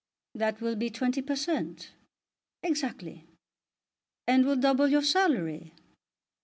[0.33, 1.91] "That will be twenty per cent."
[2.63, 3.27] "Exactly."
[4.27, 5.73] "And will double your salary."